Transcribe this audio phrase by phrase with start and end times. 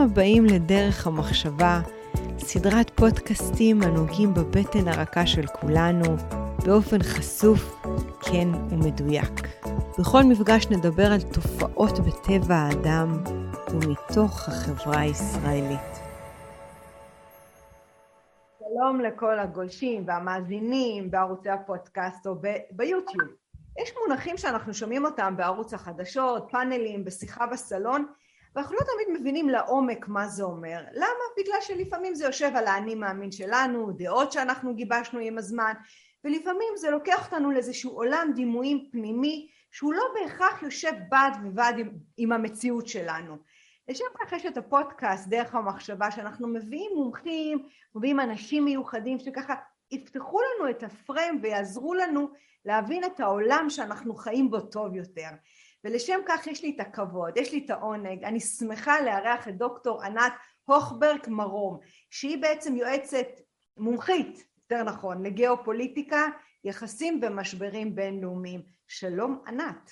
[0.00, 1.80] הבאים לדרך המחשבה,
[2.38, 6.16] סדרת פודקאסטים הנוגעים בבטן הרכה של כולנו,
[6.64, 7.84] באופן חשוף,
[8.20, 9.40] כן ומדויק.
[9.98, 13.22] בכל מפגש נדבר על תופעות בטבע האדם
[13.70, 16.00] ומתוך החברה הישראלית.
[18.58, 22.34] שלום לכל הגולשים והמאזינים בערוצי הפודקאסט או
[22.70, 23.28] ביוטיוב.
[23.82, 28.06] יש מונחים שאנחנו שומעים אותם בערוץ החדשות, פאנלים, בשיחה בסלון,
[28.54, 30.84] ואנחנו לא תמיד מבינים לעומק מה זה אומר.
[30.92, 31.24] למה?
[31.38, 35.72] בגלל שלפעמים זה יושב על האני מאמין שלנו, דעות שאנחנו גיבשנו עם הזמן,
[36.24, 41.90] ולפעמים זה לוקח אותנו לאיזשהו עולם דימויים פנימי שהוא לא בהכרח יושב בד בבד עם,
[42.16, 43.36] עם המציאות שלנו.
[43.88, 49.54] לשם כך יש את הפודקאסט דרך המחשבה שאנחנו מביאים מומחים, מביאים אנשים מיוחדים שככה
[49.90, 52.28] יפתחו לנו את הפריים ויעזרו לנו
[52.64, 55.28] להבין את העולם שאנחנו חיים בו טוב יותר.
[55.84, 60.02] ולשם כך יש לי את הכבוד, יש לי את העונג, אני שמחה לארח את דוקטור
[60.02, 60.32] ענת
[60.64, 61.78] הוכברג מרום,
[62.10, 63.26] שהיא בעצם יועצת
[63.76, 66.26] מומחית, יותר נכון, לגיאופוליטיקה,
[66.64, 68.62] יחסים ומשברים בינלאומיים.
[68.88, 69.90] שלום ענת.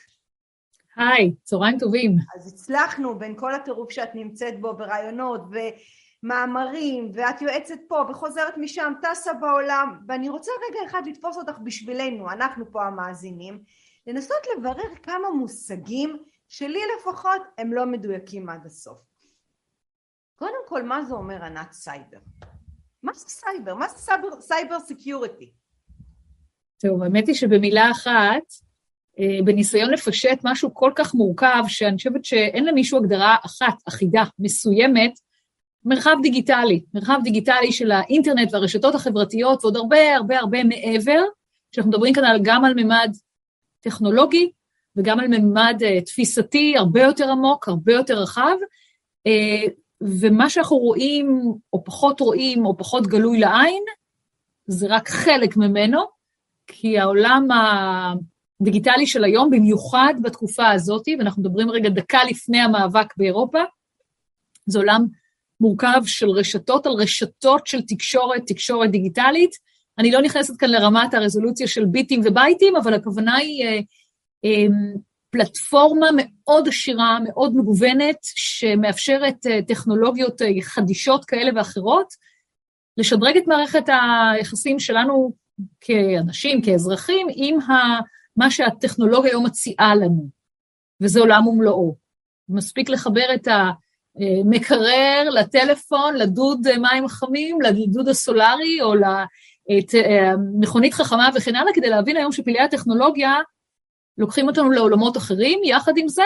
[0.97, 2.17] היי, צהריים טובים.
[2.37, 5.41] אז הצלחנו בין כל הטירוף שאת נמצאת בו ברעיונות
[6.23, 12.31] ומאמרים ואת יועצת פה וחוזרת משם, טסה בעולם ואני רוצה רגע אחד לתפוס אותך בשבילנו,
[12.31, 13.63] אנחנו פה המאזינים,
[14.09, 18.99] לנסות לברר כמה מושגים שלי לפחות הם לא מדויקים עד הסוף.
[20.37, 22.19] קודם כל מה זה אומר ענת סייבר?
[23.03, 23.75] מה זה סייבר?
[23.75, 25.53] מה זה סייבר, cyber security?
[26.81, 28.43] טוב, האמת היא שבמילה אחת,
[29.19, 35.13] אה, בניסיון לפשט משהו כל כך מורכב, שאני חושבת שאין למישהו הגדרה אחת, אחידה, מסוימת,
[35.85, 41.23] מרחב דיגיטלי, מרחב דיגיטלי של האינטרנט והרשתות החברתיות ועוד הרבה הרבה הרבה מעבר,
[41.73, 43.13] שאנחנו מדברים כאן גם על ממד
[43.81, 44.51] טכנולוגי
[44.97, 48.57] וגם על ממד uh, תפיסתי הרבה יותר עמוק, הרבה יותר רחב,
[49.29, 53.83] uh, ומה שאנחנו רואים, או פחות רואים, או פחות גלוי לעין,
[54.67, 56.01] זה רק חלק ממנו,
[56.67, 57.49] כי העולם
[58.61, 63.59] הדיגיטלי של היום, במיוחד בתקופה הזאת, ואנחנו מדברים רגע דקה לפני המאבק באירופה,
[64.67, 65.07] זה עולם
[65.61, 69.51] מורכב של רשתות על רשתות של תקשורת, תקשורת דיגיטלית.
[69.99, 73.81] אני לא נכנסת כאן לרמת הרזולוציה של ביטים ובייטים, אבל הכוונה היא אה,
[74.45, 74.67] אה,
[75.31, 82.07] פלטפורמה מאוד עשירה, מאוד מגוונת, שמאפשרת אה, טכנולוגיות אה, חדישות כאלה ואחרות,
[82.97, 85.33] לשדרג את מערכת היחסים שלנו
[85.81, 88.01] כאנשים, כאזרחים, עם ה,
[88.37, 90.29] מה שהטכנולוגיה היום מציעה לנו,
[91.03, 91.97] וזה עולם ומלואו.
[92.49, 93.49] מספיק לחבר את
[94.17, 98.95] המקרר לטלפון, לדוד מים חמים, לדוד הסולרי או
[99.69, 103.35] למכונית חכמה וכן הלאה, כדי להבין היום שפעילי הטכנולוגיה
[104.19, 106.23] לוקחים אותנו לעולמות אחרים, יחד עם זה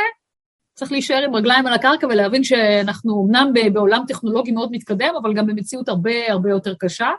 [0.75, 5.47] צריך להישאר עם רגליים על הקרקע ולהבין שאנחנו אמנם בעולם טכנולוגי מאוד מתקדם, אבל גם
[5.47, 7.10] במציאות הרבה הרבה יותר קשה.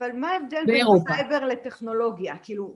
[0.00, 2.34] אבל מה ההבדל בין סייבר לטכנולוגיה?
[2.42, 2.74] כאילו,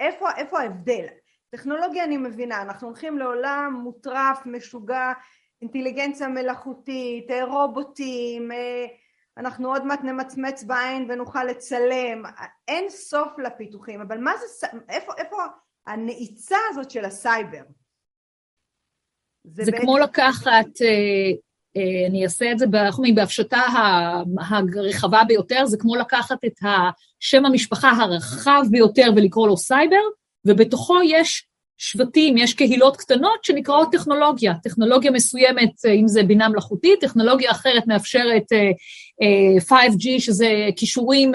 [0.00, 1.06] איפה, איפה ההבדל?
[1.50, 5.12] טכנולוגיה אני מבינה, אנחנו הולכים לעולם מוטרף, משוגע,
[5.62, 8.86] אינטליגנציה מלאכותית, אה, רובוטים, אה,
[9.40, 12.22] אנחנו עוד מעט נמצמץ בעין ונוכל לצלם,
[12.68, 15.36] אין סוף לפיתוחים, אבל מה זה, איפה, איפה
[15.86, 17.62] הנעיצה הזאת של הסייבר?
[19.44, 19.82] זה, זה בעצם...
[19.82, 21.30] כמו לקחת, אה,
[21.76, 22.66] אה, אני אעשה את זה
[23.14, 23.60] בהפשטה
[24.50, 30.02] הרחבה ביותר, זה כמו לקחת את השם המשפחה הרחב ביותר ולקרוא לו סייבר,
[30.46, 31.49] ובתוכו יש
[31.82, 34.54] שבטים, יש קהילות קטנות שנקראות טכנולוגיה.
[34.62, 38.44] טכנולוגיה מסוימת, אה, אם זה בינה מלאכותית, טכנולוגיה אחרת מאפשרת
[39.60, 41.32] 5G, אה, שזה כישורים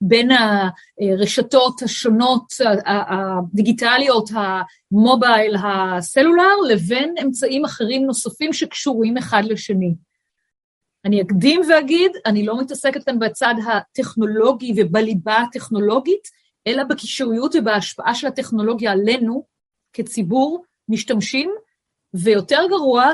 [0.00, 0.28] בין
[1.00, 2.46] הרשתות השונות
[2.86, 9.94] הדיגיטליות, המובייל, הסלולר, לבין אמצעים אחרים נוספים שקשורים אחד לשני.
[11.04, 16.28] אני אקדים ואגיד, אני לא מתעסקת כאן בצד הטכנולוגי ובליבה הטכנולוגית,
[16.66, 19.51] אלא בקישוריות ובהשפעה של הטכנולוגיה עלינו,
[19.92, 21.50] כציבור משתמשים,
[22.14, 23.12] ויותר גרוע,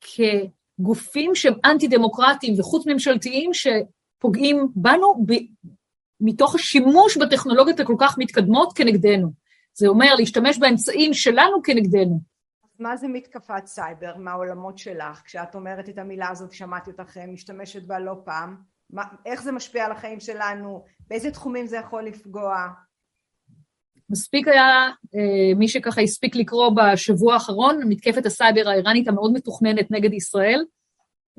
[0.00, 5.32] כגופים שהם אנטי-דמוקרטיים וחוץ-ממשלתיים שפוגעים בנו ב...
[6.20, 9.32] מתוך השימוש בטכנולוגיות הכל כך מתקדמות כנגדנו.
[9.74, 12.20] זה אומר להשתמש באמצעים שלנו כנגדנו.
[12.78, 15.22] מה זה מתקפת סייבר מהעולמות שלך?
[15.24, 18.56] כשאת אומרת את המילה הזאת, שמעתי אותך אה, משתמשת בה לא פעם.
[18.90, 20.84] מה, איך זה משפיע על החיים שלנו?
[21.08, 22.66] באיזה תחומים זה יכול לפגוע?
[24.10, 30.12] מספיק היה, אה, מי שככה הספיק לקרוא בשבוע האחרון, מתקפת הסייבר האיראנית המאוד מתוכננת נגד
[30.12, 30.64] ישראל,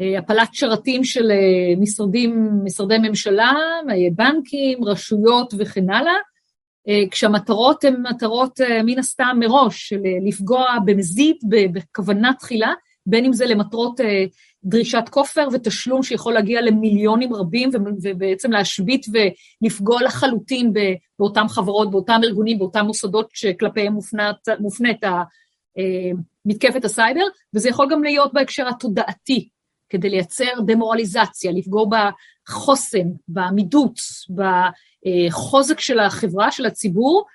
[0.02, 3.54] אה, הפלת שרתים של אה, משרדים, משרדי ממשלה,
[4.16, 6.14] בנקים, רשויות וכן הלאה,
[7.12, 12.74] כשהמטרות הן מטרות מן הסתם מראש, של לפגוע במזיד, בכוונה תחילה,
[13.06, 14.26] בין אם זה למטרות אה,
[14.64, 17.70] דרישת כופר ותשלום שיכול להגיע למיליונים רבים
[18.04, 20.74] ובעצם להשבית ולפגוע לחלוטין
[21.20, 26.12] באותן חברות, באותם ארגונים, באותם מוסדות שכלפיהם מופנית, מופנית אה,
[26.46, 29.50] מתקפת הסייבר, וזה יכול גם להיות בהקשר התודעתי,
[29.90, 34.00] כדי לייצר דמורליזציה, לפגוע בחוסן, בעמידות,
[34.30, 37.26] בחוזק של החברה, של הציבור,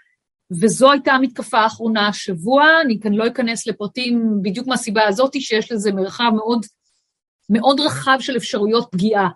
[0.51, 5.93] וזו הייתה המתקפה האחרונה השבוע, אני כאן לא אכנס לפרטים בדיוק מהסיבה הזאת, שיש לזה
[5.93, 6.67] מרחב מאוד,
[7.51, 9.29] מאוד רחב של אפשרויות פגיעה,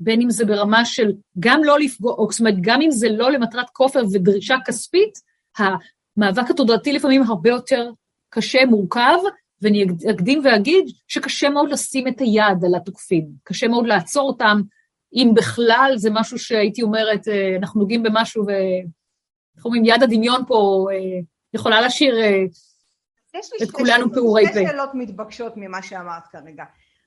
[0.00, 3.32] בין אם זה ברמה של גם לא לפגוע, או זאת אומרת, גם אם זה לא
[3.32, 5.18] למטרת כופר ודרישה כספית,
[5.58, 7.90] המאבק התודעתי לפעמים הרבה יותר
[8.30, 9.18] קשה, מורכב,
[9.62, 14.60] ואני אקדים ואגיד שקשה מאוד לשים את היד על התוקפים, קשה מאוד לעצור אותם,
[15.14, 18.50] אם בכלל זה משהו שהייתי אומרת, אה, אנחנו נוגעים במשהו ו...
[19.58, 21.20] איך אומרים, יד הדמיון פה אה,
[21.54, 22.16] יכולה להשאיר
[23.62, 24.50] את כולנו פעורי פה.
[24.50, 26.64] יש לי שתי שאלות מתבקשות ממה שאמרת כרגע.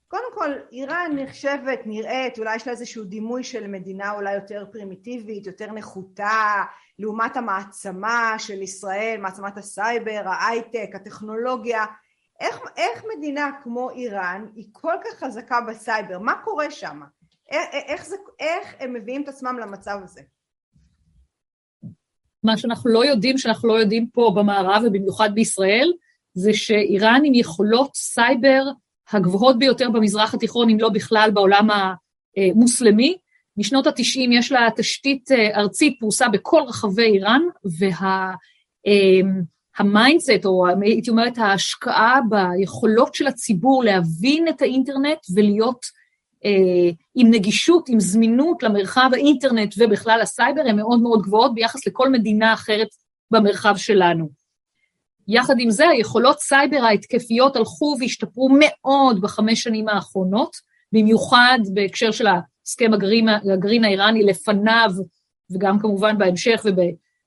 [0.07, 5.47] קודם כל, איראן נחשבת, נראית, אולי יש לה איזשהו דימוי של מדינה אולי יותר פרימיטיבית,
[5.47, 6.63] יותר נחותה,
[6.99, 11.85] לעומת המעצמה של ישראל, מעצמת הסייבר, ההייטק, הטכנולוגיה.
[12.39, 16.19] איך, איך מדינה כמו איראן היא כל כך חזקה בסייבר?
[16.19, 17.01] מה קורה שם?
[17.49, 20.21] איך, איך, זה, איך הם מביאים את עצמם למצב הזה?
[22.43, 25.91] מה שאנחנו לא יודעים, שאנחנו לא יודעים פה במערב ובמיוחד בישראל,
[26.33, 28.63] זה שאיראן עם יכולות סייבר
[29.11, 31.67] הגבוהות ביותר במזרח התיכון, אם לא בכלל בעולם
[32.37, 33.17] המוסלמי.
[33.57, 37.41] משנות ה-90 יש לה תשתית אה, ארצית פרוסה בכל רחבי איראן,
[39.77, 46.00] והמיינדסט, וה, או הייתי אומרת ההשקעה ביכולות של הציבור להבין את האינטרנט ולהיות אה,
[47.15, 52.53] עם נגישות, עם זמינות למרחב האינטרנט ובכלל הסייבר, הן מאוד מאוד גבוהות ביחס לכל מדינה
[52.53, 52.87] אחרת
[53.31, 54.29] במרחב שלנו.
[55.27, 60.55] יחד עם זה, היכולות סייבר ההתקפיות הלכו והשתפרו מאוד בחמש שנים האחרונות,
[60.91, 64.89] במיוחד בהקשר של הסכם הגרעין, הגרעין האיראני לפניו,
[65.51, 66.65] וגם כמובן בהמשך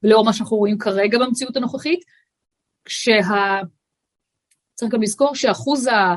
[0.03, 2.01] ולאור מה שאנחנו רואים כרגע במציאות הנוכחית,
[2.85, 3.21] כשה...
[4.75, 6.15] צריך גם לזכור שאחוז ה...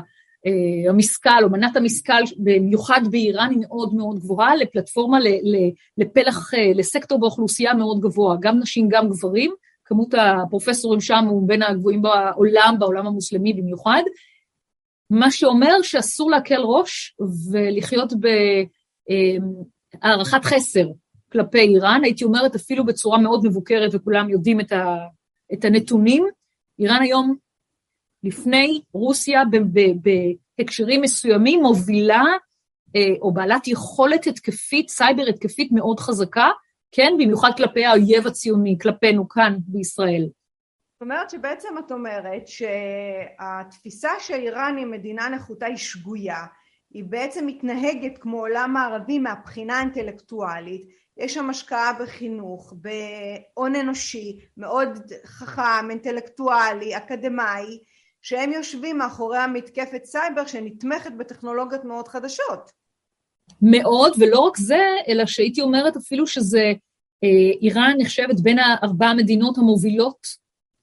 [0.48, 5.18] אה, המשכל או מנת המשכל, במיוחד באיראן, היא מאוד מאוד גבוהה, לפלטפורמה,
[5.98, 9.52] לפלח, אה, לסקטור באוכלוסייה מאוד גבוה, גם נשים, גם גברים,
[9.84, 14.02] כמות הפרופסורים שם הוא בין הגבוהים בעולם, בעולם המוסלמי במיוחד,
[15.10, 17.16] מה שאומר שאסור להקל ראש
[17.52, 18.12] ולחיות
[20.02, 20.86] בהערכת חסר
[21.32, 24.60] כלפי איראן, הייתי אומרת אפילו בצורה מאוד מבוקרת וכולם יודעים
[25.52, 26.24] את הנתונים.
[26.78, 27.36] איראן היום
[28.22, 29.42] לפני רוסיה
[30.58, 32.22] בהקשרים מסוימים מובילה
[32.96, 36.50] אה, או בעלת יכולת התקפית, סייבר התקפית מאוד חזקה,
[36.92, 40.28] כן, במיוחד כלפי האויב הציוני, כלפינו כאן בישראל.
[40.92, 46.44] זאת אומרת שבעצם את אומרת שהתפיסה שאיראן היא מדינה נחותה היא שגויה,
[46.90, 54.98] היא בעצם מתנהגת כמו עולם מערבי מהבחינה האינטלקטואלית, יש שם השקעה בחינוך, בהון אנושי מאוד
[55.26, 57.78] חכם, אינטלקטואלי, אקדמאי,
[58.22, 62.70] שהם יושבים מאחורי המתקפת סייבר שנתמכת בטכנולוגיות מאוד חדשות.
[63.62, 66.72] מאוד, ולא רק זה, אלא שהייתי אומרת אפילו שזה,
[67.24, 70.26] אה, איראן נחשבת בין ארבע המדינות המובילות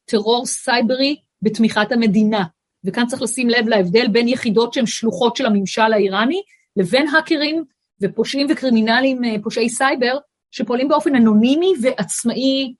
[0.05, 2.43] טרור סייברי בתמיכת המדינה.
[2.85, 6.41] וכאן צריך לשים לב להבדל בין יחידות שהן שלוחות של הממשל האיראני,
[6.75, 7.63] לבין האקרים
[8.01, 10.17] ופושעים וקרימינלים, אה, פושעי סייבר,
[10.51, 12.73] שפועלים באופן אנונימי ועצמאי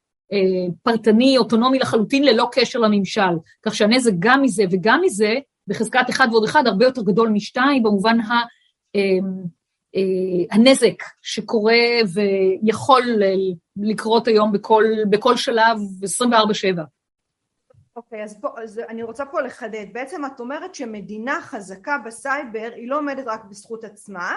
[0.84, 3.36] פרטני, אוטונומי לחלוטין, ללא קשר לממשל.
[3.62, 5.34] כך שהנזק גם מזה וגם מזה,
[5.68, 8.34] בחזקת אחד ועוד אחד, הרבה יותר גדול משתיים, במובן ה...
[8.96, 9.02] אה,
[9.96, 11.74] אה, הנזק שקורה
[12.14, 13.04] ויכול
[13.78, 15.78] לקרות היום בכל, בכל שלב
[16.24, 16.82] 24-7.
[17.96, 19.86] אוקיי, okay, אז, אז אני רוצה פה לחדד.
[19.92, 24.36] בעצם את אומרת שמדינה חזקה בסייבר היא לא עומדת רק בזכות עצמה,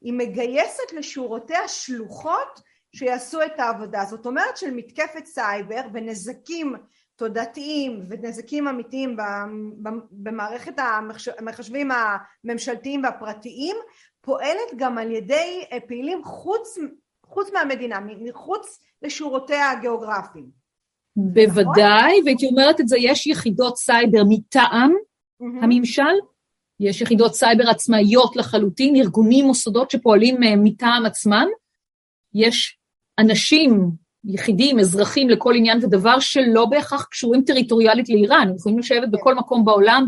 [0.00, 2.60] היא מגייסת לשורותיה שלוחות
[2.96, 4.04] שיעשו את העבודה.
[4.04, 6.74] זאת אומרת של מתקפת סייבר ונזקים
[7.16, 9.16] תודעתיים ונזקים אמיתיים
[10.10, 10.74] במערכת
[11.38, 11.88] המחשבים
[12.44, 13.76] הממשלתיים והפרטיים
[14.20, 16.78] פועלת גם על ידי פעילים חוץ,
[17.26, 20.60] חוץ מהמדינה, מחוץ לשורותיה הגיאוגרפיים.
[21.16, 25.64] בוודאי, והייתי אומרת את זה, יש יחידות סייבר מטעם מממ.
[25.64, 26.14] הממשל,
[26.80, 31.46] יש יחידות סייבר עצמאיות לחלוטין, ארגונים, מוסדות שפועלים אה, מטעם עצמם,
[32.34, 32.79] יש
[33.20, 33.90] אנשים,
[34.24, 39.64] יחידים, אזרחים לכל עניין ודבר שלא בהכרח קשורים טריטוריאלית לאיראן, הם יכולים לשבת בכל מקום
[39.64, 40.06] בעולם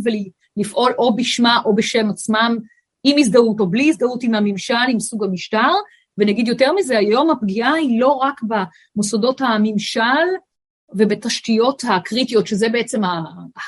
[0.56, 2.56] ולפעול או בשמה או בשם עצמם,
[3.04, 5.70] עם הזדהות או בלי הזדהות עם הממשל, עם סוג המשטר,
[6.18, 10.28] ונגיד יותר מזה, היום הפגיעה היא לא רק במוסדות הממשל,
[10.94, 13.00] ובתשתיות הקריטיות, שזה בעצם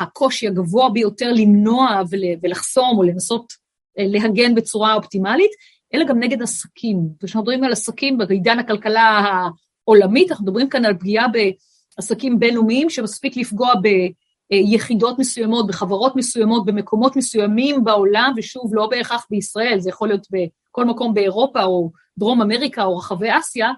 [0.00, 2.02] הקושי הגבוה ביותר למנוע
[2.42, 3.52] ולחסום או לנסות
[3.98, 5.50] אה, להגן בצורה אופטימלית,
[5.94, 7.08] אלא גם נגד עסקים.
[7.18, 9.22] כשאנחנו מדברים על עסקים בעידן הכלכלה
[9.86, 13.72] העולמית, אנחנו מדברים כאן על פגיעה בעסקים בינלאומיים שמספיק לפגוע
[14.50, 20.84] ביחידות מסוימות, בחברות מסוימות, במקומות מסוימים בעולם, ושוב, לא בהכרח בישראל, זה יכול להיות בכל
[20.84, 23.70] מקום באירופה או דרום אמריקה או רחבי אסיה,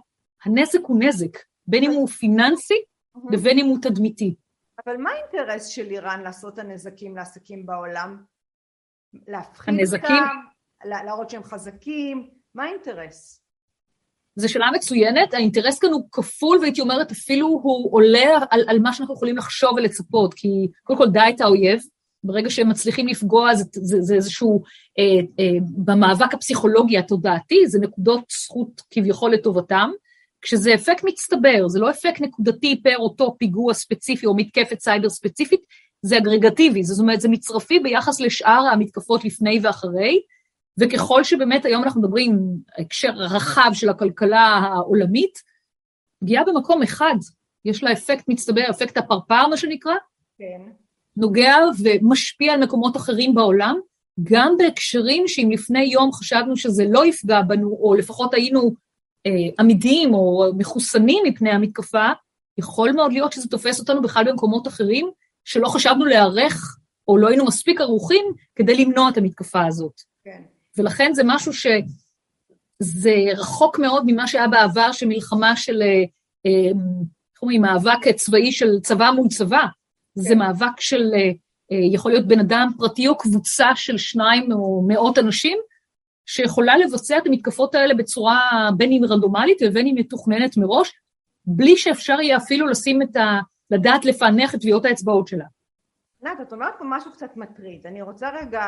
[0.45, 2.83] הנזק הוא נזק, בין אם הוא פיננסי
[3.31, 4.35] לבין אם הוא תדמיתי.
[4.87, 8.23] אבל מה האינטרס של איראן לעשות הנזקים לעסקים בעולם?
[9.29, 10.17] להפחיד הנזקים...
[10.17, 13.41] אותם, להראות שהם חזקים, מה האינטרס?
[14.37, 18.93] זו שאלה מצוינת, האינטרס כאן הוא כפול, והייתי אומרת אפילו הוא עולה על, על מה
[18.93, 21.81] שאנחנו יכולים לחשוב ולצפות, כי קודם כל די את האויב,
[22.25, 24.63] ברגע שהם מצליחים לפגוע זה, זה, זה איזשהו,
[24.99, 25.05] אה,
[25.39, 29.91] אה, במאבק הפסיכולוגי התודעתי, זה נקודות זכות כביכול לטובתם,
[30.43, 35.61] כשזה אפקט מצטבר, זה לא אפקט נקודתי פר אותו פיגוע ספציפי או מתקפת סייבר ספציפית,
[36.03, 40.21] זה אגרגטיבי, זאת אומרת, זה מצרפי ביחס לשאר המתקפות לפני ואחרי,
[40.81, 42.39] וככל שבאמת היום אנחנו מדברים,
[42.79, 45.43] הקשר רחב של הכלכלה העולמית,
[46.21, 47.15] פגיעה במקום אחד,
[47.65, 49.95] יש לה אפקט מצטבר, אפקט הפרפר, מה שנקרא,
[50.39, 50.63] כן.
[51.17, 53.77] נוגע ומשפיע על מקומות אחרים בעולם,
[54.23, 58.73] גם בהקשרים שאם לפני יום חשבנו שזה לא יפגע בנו, או לפחות היינו
[59.27, 62.09] אה, עמידים או מחוסנים מפני המתקפה,
[62.59, 65.11] יכול מאוד להיות שזה תופס אותנו בכלל במקומות אחרים,
[65.45, 66.79] שלא חשבנו להיערך,
[67.09, 70.01] או לא היינו מספיק ערוכים כדי למנוע את המתקפה הזאת.
[70.25, 70.43] כן.
[70.79, 75.89] ולכן זה משהו שזה רחוק מאוד ממה שהיה בעבר, של מלחמה של, אה,
[76.47, 76.69] אה,
[77.35, 79.63] איך אומרים, מאבק צבאי של צבא מול צבא.
[79.63, 80.21] כן.
[80.21, 81.13] זה מאבק של,
[81.93, 85.59] יכול להיות בן אדם פרטי או קבוצה של שניים או מאות אנשים,
[86.27, 90.93] שיכולה לבצע את המתקפות האלה בצורה בין אם רנדומלית ובין אם מתוכננת מראש,
[91.47, 93.41] בלי שאפשר יהיה אפילו לשים את ה...
[93.71, 95.45] לדעת לפענח את טביעות האצבעות שלה.
[96.23, 97.87] ענת, את אומרת פה משהו קצת מטריד.
[97.87, 98.65] אני רוצה רגע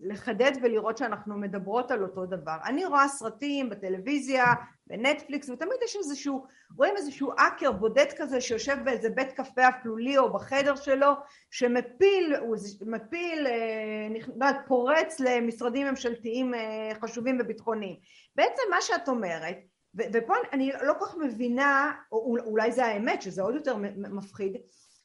[0.00, 2.56] לחדד ולראות שאנחנו מדברות על אותו דבר.
[2.64, 4.44] אני רואה סרטים בטלוויזיה,
[4.86, 10.32] בנטפליקס, ותמיד יש איזשהו, רואים איזשהו אקר בודד כזה שיושב באיזה בית קפה אפלולי או
[10.32, 11.12] בחדר שלו,
[11.50, 13.46] שמפיל, הוא מפיל,
[14.42, 17.96] אה, פורץ למשרדים ממשלתיים אה, חשובים וביטחוניים.
[18.36, 19.56] בעצם מה שאת אומרת,
[20.12, 24.56] ופה אני לא כל כך מבינה, או אולי זה האמת, שזה עוד יותר מפחיד,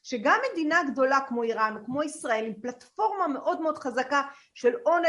[0.08, 4.22] שגם מדינה גדולה כמו איראן כמו ישראל עם פלטפורמה מאוד מאוד חזקה
[4.54, 5.02] של הון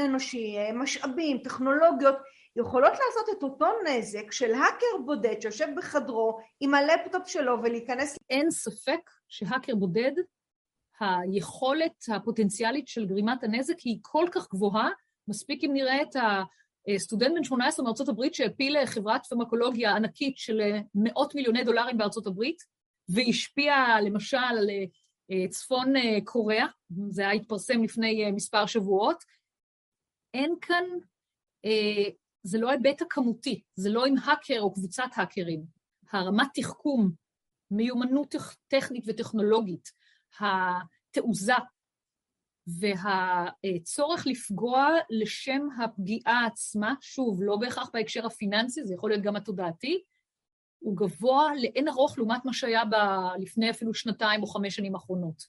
[0.00, 2.16] אנושי, משאבים, טכנולוגיות,
[2.56, 8.16] יכולות לעשות את אותו נזק של האקר בודד שיושב בחדרו עם הלפטופ שלו ולהיכנס...
[8.30, 10.12] אין ספק שהאקר בודד,
[11.00, 14.88] היכולת הפוטנציאלית של גרימת הנזק היא כל כך גבוהה,
[15.28, 16.16] מספיק אם נראה את
[16.94, 20.60] הסטודנט בן 18 מארצות הברית שהפיל חברת פרמקולוגיה ענקית של
[20.94, 22.75] מאות מיליוני דולרים בארצות הברית,
[23.08, 24.70] והשפיע למשל על
[25.30, 26.66] אה, צפון אה, קוריאה,
[27.08, 29.24] זה היה התפרסם לפני אה, מספר שבועות.
[30.34, 30.84] אין כאן,
[32.42, 35.64] זה לא ההיבט הכמותי, זה לא עם האקר או קבוצת האקרים.
[36.12, 37.10] הרמת תחכום,
[37.70, 38.34] מיומנות
[38.68, 39.92] טכנית וטכנולוגית,
[40.40, 41.52] התעוזה
[42.66, 50.02] והצורך לפגוע לשם הפגיעה עצמה, שוב, לא בהכרח בהקשר הפיננסי, זה יכול להיות גם התודעתי,
[50.78, 52.94] הוא גבוה לאין ארוך לעומת מה שהיה ב...
[53.38, 55.42] לפני אפילו שנתיים או חמש שנים האחרונות.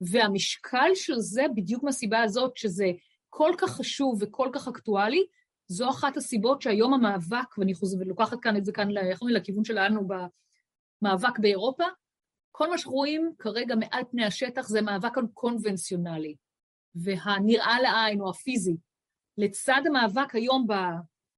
[0.00, 2.86] והמשקל של זה, בדיוק מהסיבה הזאת, שזה
[3.28, 5.26] כל כך חשוב וכל כך אקטואלי,
[5.68, 9.64] זו אחת הסיבות שהיום המאבק, ואני חוזרת ולוקחת כאן את זה כאן, איך אומרים, לכיוון
[9.64, 10.08] שלנו
[11.02, 11.84] במאבק באירופה,
[12.52, 16.34] כל מה שרואים כרגע מעל פני השטח זה מאבק קונבנציונלי,
[16.94, 18.76] והנראה לעין או הפיזי.
[19.38, 20.66] לצד המאבק היום.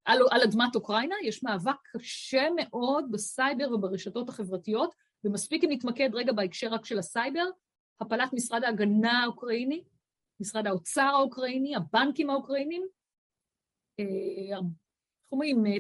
[0.05, 6.33] על, על אדמת אוקראינה, יש מאבק קשה מאוד בסייבר וברשתות החברתיות, ומספיק אם נתמקד רגע
[6.33, 7.45] בהקשר רק של הסייבר,
[8.01, 9.85] הפלת משרד ההגנה האוקראיני,
[10.41, 12.87] משרד האוצר האוקראיני, הבנקים האוקראינים,
[14.01, 15.73] אה, איך אומרים, אה,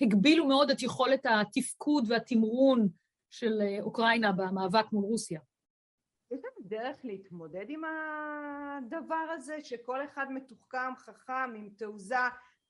[0.00, 2.88] הגבילו מאוד את יכולת התפקוד והתמרון
[3.30, 5.40] של אה, אוקראינה במאבק מול רוסיה.
[6.30, 12.16] יש לנו דרך להתמודד עם הדבר הזה, שכל אחד מתוחכם, חכם, עם תעוזה,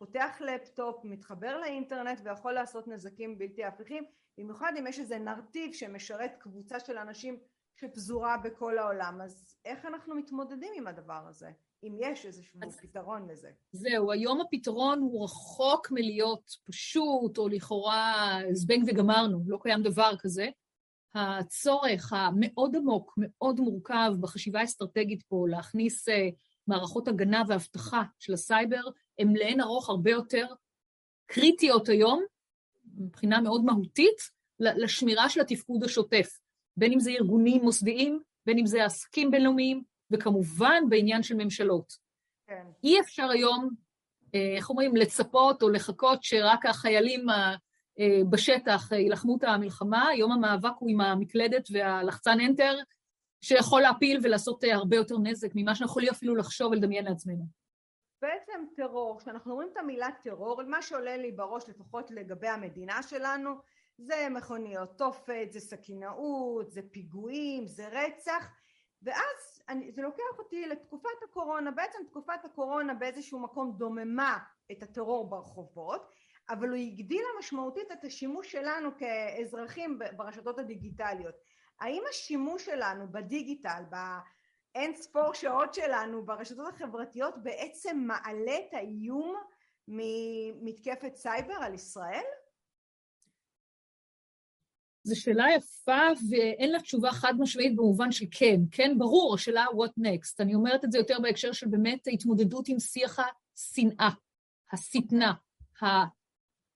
[0.02, 4.04] פותח לפטופ, מתחבר לאינטרנט ויכול לעשות נזקים בלתי הפיכים,
[4.38, 7.38] במיוחד אם יש איזה נרטיב שמשרת קבוצה של אנשים
[7.76, 11.50] שפזורה בכל העולם, אז איך אנחנו מתמודדים עם הדבר הזה?
[11.84, 13.50] אם יש איזשהו אז פתרון לזה.
[13.72, 20.48] זהו, היום הפתרון הוא רחוק מלהיות פשוט, או לכאורה זבנג וגמרנו, לא קיים דבר כזה.
[21.14, 26.12] הצורך המאוד עמוק, מאוד מורכב בחשיבה האסטרטגית פה להכניס אה,
[26.72, 28.82] מערכות הגנה ואבטחה של הסייבר
[29.18, 30.46] הן לאין ערוך הרבה יותר
[31.26, 32.24] קריטיות היום,
[32.96, 36.38] מבחינה מאוד מהותית, לשמירה של התפקוד השוטף.
[36.76, 41.92] בין אם זה ארגונים מוסדיים, בין אם זה עסקים בינלאומיים, וכמובן בעניין של ממשלות.
[42.46, 42.66] כן.
[42.84, 43.70] אי אפשר היום,
[44.34, 47.26] אה, איך אומרים, לצפות או לחכות שרק החיילים
[48.30, 52.76] בשטח יילחמו את המלחמה, היום המאבק הוא עם המקלדת והלחצן אנטר,
[53.42, 57.44] שיכול להפיל ולעשות הרבה יותר נזק ממה שאנחנו יכולים אפילו לחשוב ולדמיין לעצמנו.
[58.22, 63.50] בעצם טרור, כשאנחנו אומרים את המילה טרור, מה שעולה לי בראש לפחות לגבי המדינה שלנו,
[63.98, 68.48] זה מכוניות תופת, זה סכינאות, זה פיגועים, זה רצח,
[69.02, 74.38] ואז אני, זה לוקח אותי לתקופת הקורונה, בעצם תקופת הקורונה באיזשהו מקום דוממה
[74.72, 76.10] את הטרור ברחובות,
[76.48, 81.34] אבל הוא הגדילה משמעותית את השימוש שלנו כאזרחים ברשתות הדיגיטליות.
[81.82, 89.36] האם השימוש שלנו בדיגיטל, באין ספור שעות שלנו ברשתות החברתיות בעצם מעלה את האיום
[89.88, 92.24] ממתקפת סייבר על ישראל?
[95.04, 98.60] זו שאלה יפה ואין לה תשובה חד משמעית במובן של כן.
[98.70, 100.34] כן, ברור, השאלה what next.
[100.40, 104.10] אני אומרת את זה יותר בהקשר של באמת ההתמודדות עם שיח השנאה,
[104.72, 105.32] השטנה,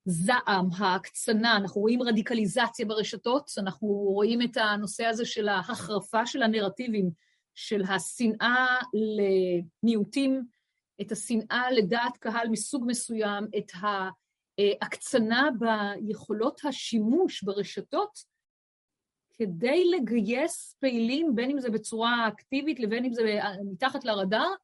[0.07, 7.11] הזעם, ההקצנה, אנחנו רואים רדיקליזציה ברשתות, אנחנו רואים את הנושא הזה של ההחרפה של הנרטיבים,
[7.55, 8.77] של השנאה
[9.83, 10.43] למיעוטים,
[11.01, 18.37] את השנאה לדעת קהל מסוג מסוים, את ההקצנה ביכולות השימוש ברשתות,
[19.39, 23.41] כדי לגייס פעילים, בין אם זה בצורה אקטיבית לבין אם זה
[23.73, 24.55] מתחת לרדאר,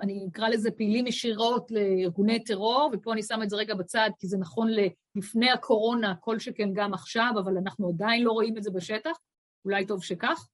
[0.00, 4.26] אני אקרא לזה פעילים ישירות לארגוני טרור, ופה אני שמה את זה רגע בצד, כי
[4.26, 4.68] זה נכון
[5.14, 9.18] לפני הקורונה, כל שכן גם עכשיו, אבל אנחנו עדיין לא רואים את זה בשטח,
[9.64, 10.48] אולי טוב שכך.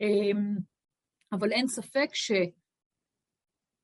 [0.00, 0.30] אה,
[1.32, 2.08] אבל אין ספק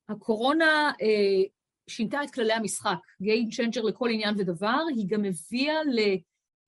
[0.09, 1.43] שהקורונה אה,
[1.89, 5.99] שינתה את כללי המשחק, Game Changer לכל עניין ודבר, היא גם הביאה ל...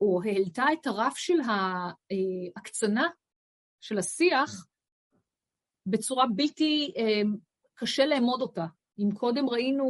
[0.01, 3.09] או העלתה את הרף של ההקצנה
[3.81, 4.67] של השיח
[5.87, 6.93] בצורה בלתי
[7.79, 8.67] קשה לאמוד אותה.
[8.99, 9.85] אם קודם ראינו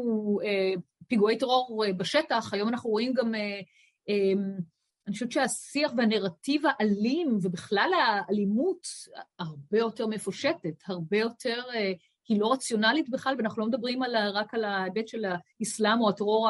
[0.45, 0.73] אה,
[1.09, 3.61] פיגועי טרור אה, בשטח, היום אנחנו רואים גם, אה,
[4.09, 4.33] אה,
[5.07, 8.87] אני חושבת שהשיח והנרטיב האלים, ובכלל האלימות,
[9.39, 11.93] הרבה יותר מפושטת, הרבה יותר, אה,
[12.29, 15.25] היא לא רציונלית בכלל, ואנחנו לא מדברים על, רק על ההיבט של
[15.61, 16.49] האסלאם או הטרור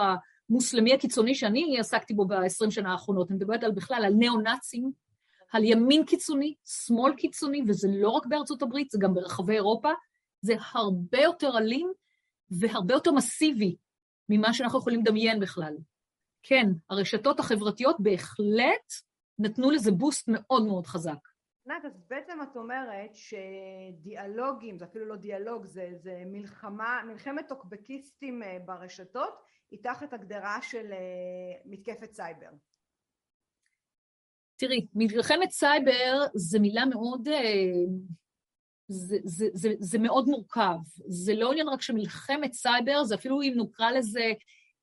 [0.50, 4.90] המוסלמי הקיצוני שאני עסקתי בו ב-20 שנה האחרונות, אני מדברת על בכלל, על ניאו-נאצים,
[5.52, 9.90] על ימין קיצוני, שמאל קיצוני, וזה לא רק בארצות הברית, זה גם ברחבי אירופה,
[10.40, 11.92] זה הרבה יותר אלים
[12.50, 13.76] והרבה יותר מסיבי
[14.28, 15.76] ממה שאנחנו יכולים לדמיין בכלל.
[16.42, 18.92] כן, הרשתות החברתיות בהחלט
[19.38, 21.28] נתנו לזה בוסט מאוד מאוד חזק.
[21.70, 28.42] ענת, אז בעצם את אומרת שדיאלוגים, זה אפילו לא דיאלוג, זה, זה מלחמה, מלחמת טוקבקיסטים
[28.42, 29.34] אה, ברשתות,
[29.70, 32.50] היא תחת הגדרה של אה, מתקפת סייבר.
[34.56, 37.72] תראי, מלחמת סייבר זה מילה מאוד אה,
[38.88, 40.78] זה, זה, זה, זה מאוד מורכב.
[41.08, 44.32] זה לא עניין רק של מלחמת סייבר, זה אפילו אם נקרא לזה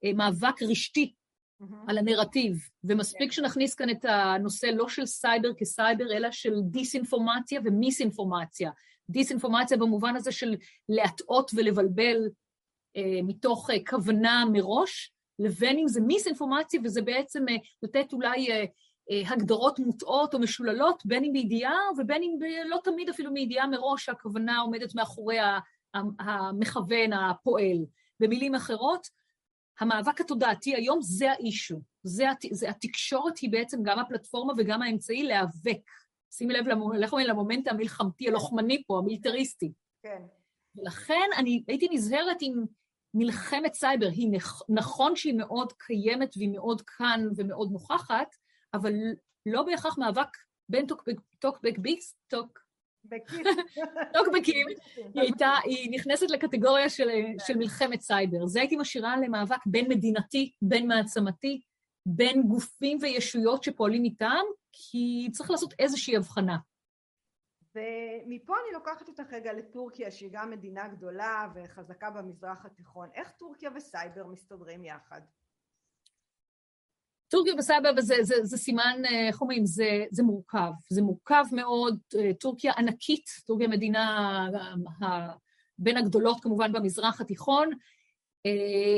[0.04, 1.14] אה, מאבק רשתי
[1.62, 1.76] מממ.
[1.88, 2.58] על הנרטיב.
[2.84, 3.30] ומספיק.
[3.30, 3.32] כן.
[3.32, 8.72] שנכניס כאן את הנושא לא של סייבר כסייבר, אלא של דיסאינפורמציה ומיסאינפורמציה.
[9.10, 10.56] דיסאינפורמציה במובן הזה של
[10.90, 12.18] להטעות ולבלבל
[12.98, 18.48] אה, מתוך אה, כוונה מראש, לבין אם זה מיסאינפורמציה, וזה בעצם אה, לתת אולי...
[19.12, 24.06] אה, הגדרות מוטעות או משוללות, בין אם בידיעה ובין אם לא תמיד אפילו מידיעה מראש
[24.06, 25.38] שהכוונה עומדת מאחורי
[26.20, 27.78] המכוון, הפועל.
[28.20, 29.08] במילים אחרות,
[29.80, 31.82] המאבק התודעתי היום זה האישו.
[32.04, 32.46] זה, הת...
[32.52, 35.92] זה, התקשורת היא בעצם גם הפלטפורמה וגם האמצעי להיאבק.
[36.32, 36.66] שימי לב
[37.28, 39.72] למומנט המלחמתי, הלוחמני פה, המיליטריסטי.
[40.04, 40.22] כן.
[40.76, 42.66] ולכן אני הייתי נזהרת עם
[43.14, 44.08] מלחמת סייבר.
[44.08, 44.62] היא נכ...
[44.70, 48.36] נכון שהיא מאוד קיימת והיא מאוד כאן ומאוד נוכחת,
[48.76, 48.94] אבל
[49.46, 50.38] לא בהכרח מאבק
[50.70, 50.86] בין
[51.40, 52.66] טוקבק-ביס, טוק...
[54.14, 57.10] טוקבקים, היא הייתה, היא נכנסת לקטגוריה של,
[57.46, 58.48] של מלחמת סייבר.
[58.48, 61.62] זה הייתי משאירה למאבק בין מדינתי, בין מעצמתי,
[62.06, 66.58] בין גופים וישויות שפועלים איתם, כי צריך לעשות איזושהי הבחנה.
[67.76, 73.10] ומפה אני לוקחת אותך רגע לטורקיה, שהיא גם מדינה גדולה וחזקה במזרח התיכון.
[73.14, 75.22] איך טורקיה וסייבר מסתדרים יחד?
[77.30, 80.72] טורקיה וסבא זה, זה, זה סימן, אה, איך אומרים, זה, מורכב.
[80.90, 84.48] זה מורכב מאוד, אה, טורקיה ענקית, טורקיה מדינה
[85.04, 85.28] אה,
[85.78, 87.70] בין הגדולות כמובן במזרח התיכון.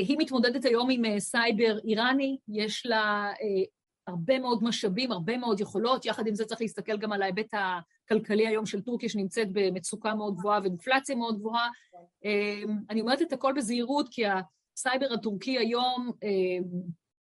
[0.08, 3.32] היא מתמודדת היום עם סייבר איראני, יש לה
[4.06, 8.46] הרבה מאוד משאבים, הרבה מאוד יכולות, יחד עם זה צריך להסתכל גם על ההיבט הכלכלי
[8.46, 11.68] היום של טורקיה, שנמצאת במצוקה מאוד גבוהה ואינפלציה מאוד גבוהה.
[12.90, 16.10] אני אומרת את הכל בזהירות, כי הסייבר הטורקי היום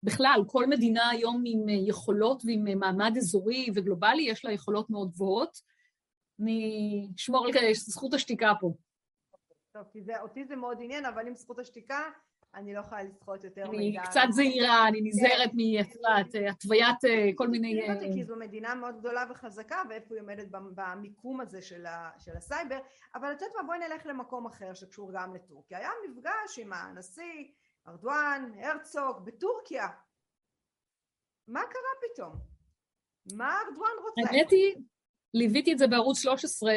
[0.05, 5.61] בכלל, כל מדינה היום עם יכולות ועם מעמד אזורי וגלובלי, יש לה יכולות מאוד גבוהות.
[6.39, 8.73] אני אשמור על זכות השתיקה פה.
[9.71, 11.99] טוב, כי זה, אותי זה מאוד עניין, אבל עם זכות השתיקה,
[12.55, 13.99] אני לא יכולה לסחוט יותר מידע.
[13.99, 16.45] אני קצת זהירה, אני נזהרת כן.
[16.45, 17.81] מהתוויית אה, כל מיני...
[18.13, 21.85] כי זו מדינה מאוד גדולה וחזקה, ואיפה היא עומדת במיקום הזה של,
[22.37, 22.77] הסייבר,
[23.15, 25.77] אבל את יודעת מה, בואי נלך למקום אחר שקשור גם לטורקיה.
[25.77, 27.43] היה מפגש עם הנשיא
[27.88, 29.88] ארדואן, הרצוג, בטורקיה.
[31.48, 32.34] מה קרה פתאום?
[33.34, 34.36] מה ארדואן רוצה?
[34.36, 34.76] האמת היא,
[35.34, 36.74] ליוויתי את זה בערוץ 13,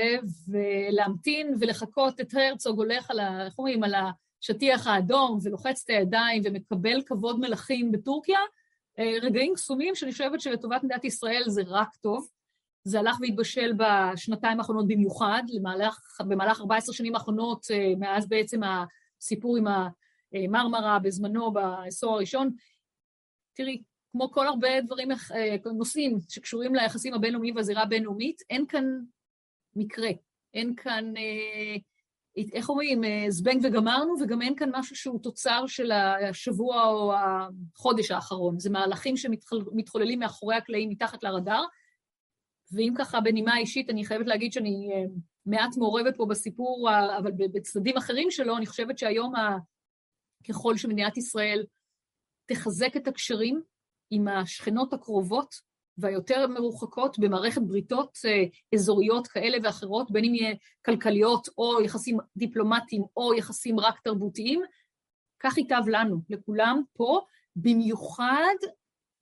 [0.48, 3.46] ולהמתין ולחכות את הרצוג הולך על ה...
[3.46, 3.84] איך אומרים?
[3.84, 8.38] על השטיח האדום, ולוחץ את הידיים ומקבל כבוד מלכים בטורקיה,
[8.98, 12.28] אה, רגעים קסומים שאני חושבת שלטובת מדינת ישראל זה רק טוב.
[12.84, 18.60] זה הלך והתבשל בשנתיים האחרונות במיוחד, למהלך, במהלך 14 שנים האחרונות, אה, מאז בעצם
[19.20, 19.66] הסיפור עם
[20.32, 22.50] המרמרה בזמנו, בעשור הראשון.
[23.54, 28.84] תראי, כמו כל הרבה דברים, אה, נושאים שקשורים ליחסים הבינלאומיים והזירה הבינלאומית, אין כאן
[29.76, 30.08] מקרה,
[30.54, 31.76] אין כאן, אה,
[32.52, 38.10] איך אומרים, אה, זבנג וגמרנו, וגם אין כאן משהו שהוא תוצר של השבוע או החודש
[38.10, 38.58] האחרון.
[38.58, 41.64] זה מהלכים שמתחוללים מאחורי הקלעים מתחת לרדאר,
[42.72, 44.88] ואם ככה בנימה אישית, אני חייבת להגיד שאני
[45.46, 49.32] מעט מעורבת פה בסיפור, אבל בצדדים אחרים שלו, אני חושבת שהיום,
[50.48, 51.64] ככל שמדינת ישראל
[52.46, 53.62] תחזק את הקשרים
[54.10, 55.54] עם השכנות הקרובות
[55.98, 63.02] והיותר מרוחקות במערכת בריתות אה, אזוריות כאלה ואחרות, בין אם יהיה כלכליות או יחסים דיפלומטיים
[63.16, 64.62] או יחסים רק תרבותיים,
[65.40, 67.20] כך ייטב לנו, לכולם פה,
[67.56, 68.54] במיוחד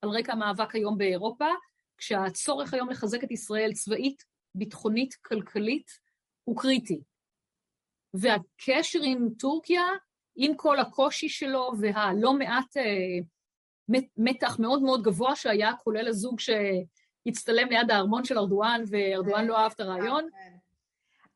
[0.02, 1.48] על רקע המאבק היום באירופה,
[1.98, 4.24] כשהצורך היום לחזק את ישראל צבאית,
[4.55, 5.90] ביטחונית, כלכלית,
[6.44, 7.00] הוא קריטי.
[8.14, 9.83] והקשר עם טורקיה,
[10.37, 12.83] עם כל הקושי שלו והלא מעט אה,
[14.16, 19.72] מתח מאוד מאוד גבוה שהיה, כולל הזוג שהצטלם ליד הארמון של ארדואן, וארדואן לא אהב
[19.75, 20.29] את הרעיון.
[20.33, 20.57] כן.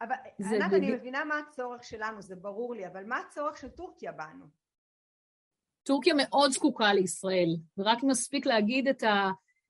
[0.00, 4.12] אבל ענת, אני מבינה מה הצורך שלנו, זה ברור לי, אבל מה הצורך של טורקיה
[4.12, 4.44] בנו?
[5.82, 9.02] טורקיה מאוד זקוקה לישראל, ורק מספיק להגיד את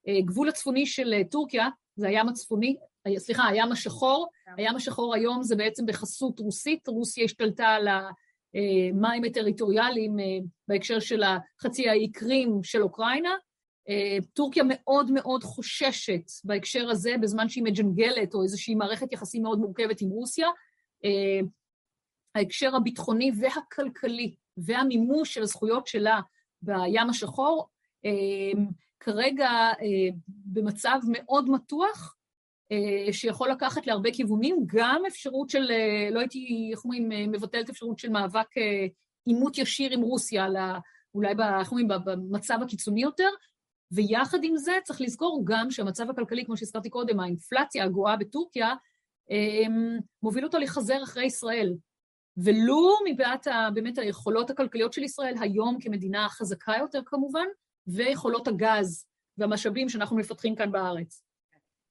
[0.07, 2.77] הגבול הצפוני של טורקיה, זה הים הצפוני,
[3.17, 4.53] סליחה, הים השחור, כן.
[4.57, 8.11] הים השחור היום זה בעצם בחסות רוסית, רוסיה השתלטה על ה...
[8.93, 10.25] מים הטריטוריאליים אה,
[10.69, 13.35] בהקשר של החצי האי קרים של אוקראינה.
[13.89, 19.59] אה, טורקיה מאוד מאוד חוששת בהקשר הזה, בזמן שהיא מג'נגלת, או איזושהי מערכת יחסים מאוד
[19.59, 20.49] מורכבת עם רוסיה.
[21.05, 21.41] אה,
[22.35, 26.21] ההקשר הביטחוני והכלכלי והמימוש של הזכויות שלה
[26.63, 27.69] בים השחור,
[29.01, 29.51] כרגע
[30.27, 32.20] במצב מאוד מתוח, אה,
[33.13, 37.99] שיכול לקחת להרבה כיוונים, גם אפשרות של, אה, לא הייתי, איך אומרים, אה, מבטלת אפשרות
[37.99, 38.47] של מאבק
[39.25, 40.47] עימות ישיר עם רוסיה,
[41.15, 43.29] אולי, איך אומרים, במצב הקיצוני יותר,
[43.93, 48.75] ויחד עם זה צריך לזכור גם שהמצב הכלכלי, כמו שהזכרתי קודם, האינפלציה הגואה בטורקיה,
[50.23, 51.75] מוביל אותו לחזר אחרי ישראל.
[52.37, 57.47] ולו מבעט באמת היכולות הכלכליות של ישראל היום כמדינה חזקה יותר כמובן,
[57.87, 59.07] ויכולות הגז
[59.39, 61.30] והמשאבים שאנחנו מפתחים כאן בארץ.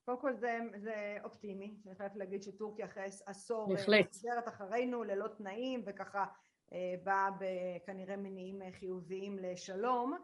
[0.09, 3.75] קודם כל זה, זה אופטימי, אני חייבת להגיד שטורקיה אחרי עשור
[4.11, 6.25] חוזרת אחרינו ללא תנאים וככה
[6.73, 10.17] אה, באה בכנראה מניעים אה, חיוביים לשלום.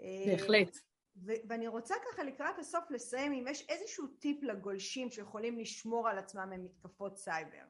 [0.00, 0.76] אה, בהחלט.
[1.16, 6.18] ו- ואני רוצה ככה לקראת הסוף לסיים אם יש איזשהו טיפ לגולשים שיכולים לשמור על
[6.18, 7.64] עצמם ממתקפות סייבר.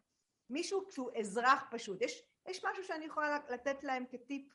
[0.51, 4.49] מישהו שהוא אזרח פשוט, יש, יש משהו שאני יכולה לתת להם כטיפ?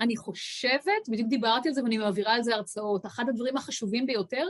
[0.00, 4.46] אני חושבת, בדיוק דיברתי על זה ואני מעבירה על זה הרצאות, אחד הדברים החשובים ביותר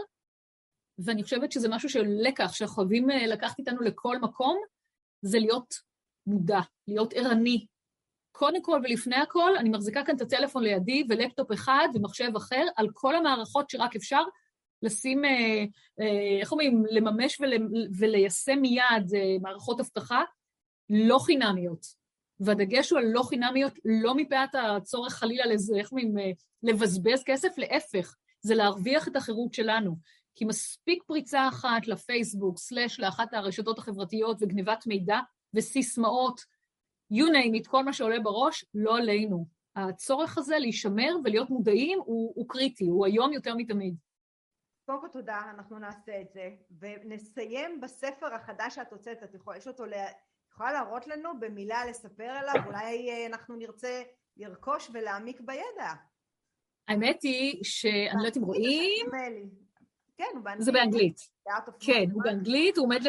[1.05, 4.61] ואני חושבת שזה משהו של לקח שאנחנו חייבים אה, לקחת איתנו לכל מקום,
[5.23, 5.75] זה להיות
[6.27, 7.67] מודע, להיות ערני.
[8.33, 12.89] קודם כל ולפני הכל, אני מחזיקה כאן את הטלפון לידי ולפטופ אחד ומחשב אחר, על
[12.95, 14.23] כל המערכות שרק אפשר
[14.83, 15.65] לשים, אה,
[16.01, 17.53] אה, איך אומרים, לממש ול,
[17.99, 20.23] וליישם מיד מערכות אבטחה
[20.91, 22.01] לא חינמיות.
[22.41, 26.15] והדגש הוא על לא חינמיות, לא מפאת הצורך חלילה לזה, איך אומרים,
[26.63, 29.97] לבזבז כסף, להפך, זה להרוויח את החירות שלנו.
[30.41, 35.19] כי מספיק פריצה אחת לפייסבוק, סלאש לאחת הרשתות החברתיות וגניבת מידע
[35.55, 36.41] וסיסמאות,
[37.13, 39.47] you name it, כל מה שעולה בראש, לא עלינו.
[39.77, 43.95] הצורך הזה להישמר ולהיות מודעים הוא, הוא קריטי, הוא היום יותר מתמיד.
[44.87, 46.51] קודם כל תודה, אנחנו נעשה את זה,
[46.81, 49.85] ונסיים בספר החדש שאת הוצאת, את יכולה, יש אותו.
[50.53, 54.03] יכולה להראות לנו במילה לספר עליו, אולי אה, אנחנו נרצה
[54.37, 55.93] לרכוש ולהעמיק בידע.
[56.89, 59.07] האמת היא שאני לא יודעת אם רואים,
[60.21, 60.65] כן, הוא באנגלית.
[60.65, 61.21] זה באנגלית.
[61.81, 63.01] כן, הוא באנגלית, הוא עומד,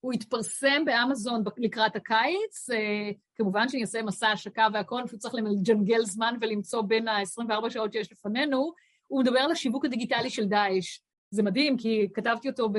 [0.00, 6.04] הוא התפרסם באמזון לקראת הקיץ, אה, כמובן שאני אעשה מסע השקה והכל, פשוט צריך לג'נגל
[6.04, 8.72] זמן ולמצוא בין ה-24 שעות שיש לפנינו.
[9.06, 11.00] הוא מדבר על השיווק הדיגיטלי של דאעש.
[11.30, 12.78] זה מדהים, כי כתבתי אותו, ב...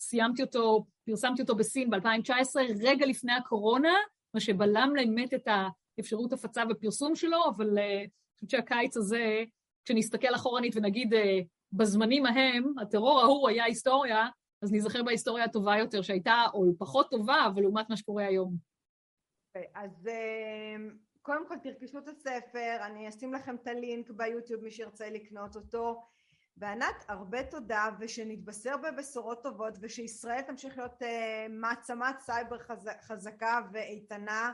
[0.00, 3.94] סיימתי אותו, פרסמתי אותו בסין ב-2019, רגע לפני הקורונה,
[4.34, 5.48] מה שבלם באמת את
[5.98, 8.08] האפשרות הפצה ופרסום שלו, אבל אה, אני
[8.44, 9.42] חושבת שהקיץ הזה,
[9.84, 11.38] כשנסתכל אחורנית ונגיד, אה,
[11.72, 14.28] בזמנים ההם, הטרור ההוא היה היסטוריה,
[14.62, 18.56] אז ניזכר בהיסטוריה הטובה יותר שהייתה, או פחות טובה, אבל לעומת מה שקורה היום.
[19.74, 20.76] אז אה,
[21.22, 26.02] קודם כל תרכשו את הספר, אני אשים לכם את הלינק ביוטיוב, מי שירצה לקנות אותו.
[26.56, 31.06] וענת, הרבה תודה, ושנתבשר בבשורות טובות, ושישראל תמשיך להיות uh,
[31.50, 32.88] מעצמת סייבר חז...
[33.02, 34.52] חזקה ואיתנה.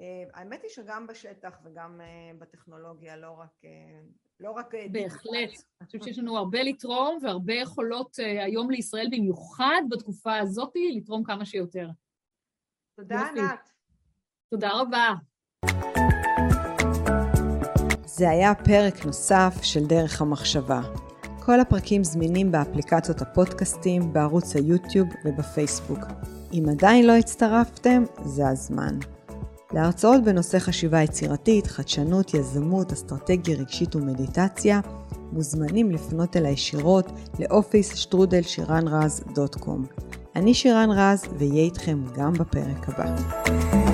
[0.00, 0.02] Uh,
[0.34, 3.50] האמת היא שגם בשטח וגם uh, בטכנולוגיה, לא רק...
[3.62, 3.68] Uh,
[4.40, 4.74] לא רק...
[4.92, 5.50] בהחלט.
[5.80, 11.44] אני חושבת שיש לנו הרבה לתרום והרבה יכולות היום לישראל, במיוחד בתקופה הזאת, לתרום כמה
[11.44, 11.88] שיותר.
[12.96, 13.70] תודה, ענת.
[14.50, 15.14] תודה רבה.
[18.04, 20.80] זה היה פרק נוסף של דרך המחשבה.
[21.44, 26.00] כל הפרקים זמינים באפליקציות הפודקאסטים, בערוץ היוטיוב ובפייסבוק.
[26.52, 29.19] אם עדיין לא הצטרפתם, זה הזמן.
[29.72, 34.80] להרצאות בנושא חשיבה יצירתית, חדשנות, יזמות, אסטרטגיה רגשית ומדיטציה,
[35.32, 39.86] מוזמנים לפנות אל הישירות לאופיס שטרודל שירן רז דוט קום.
[40.36, 43.89] אני שירן רז, ואהיה איתכם גם בפרק הבא.